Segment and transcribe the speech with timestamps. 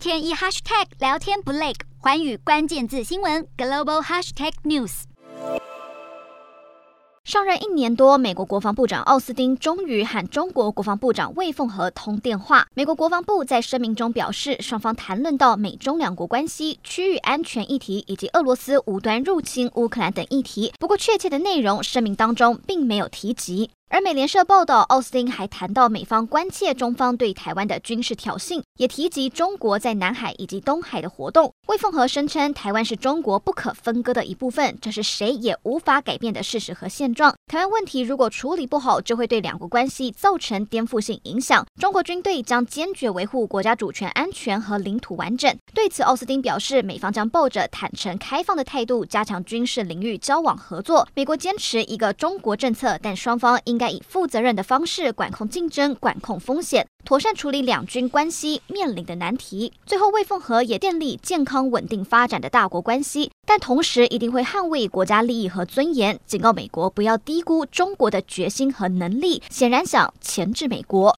[0.00, 5.02] 天一 hashtag 聊天不累，寰宇关键字新闻 global hashtag news。
[7.22, 12.66] 上任一年多，美国国防部长奥斯汀终于和中国国防部长魏凤和通电话。
[12.72, 20.72] 美国国防部在声明中表示，双方谈论到美中两国关系、区域安全议题以及俄罗斯无端入侵乌克兰等议题。
[20.78, 23.70] 不过，确切的内容声明当中并没有提及。
[23.92, 31.52] 而美联社报道，奥斯汀还谈到美方关切中方对台湾的军事挑衅，也提及中国在南海以及东海的活动。
[31.66, 37.34] 魏凤和声称，台湾是中国不可分割的一部分，这是谁也无法改变的事实和现状。
[37.48, 41.66] 台湾问题如果处理不好，就会对两国关系造成颠覆性影响。
[41.80, 45.52] 中国军队将坚决维护国家主权、安全和领土完整。
[45.74, 51.08] 对此，奥斯汀表示，美方将抱着坦诚开放的态度，加强军事领域交往合作。
[51.12, 59.72] 美国坚持一个中国政策，但双方应该以负责任的方式管控竞争、管控风险，妥善处理两军关系面临的难题。
[59.86, 71.08] 最后，魏凤和也建立健康稳定发展的大国关系，但同时一定会捍卫国家利益和尊严，警告美国不要低估中国的决心和能力，显然想钳制美国。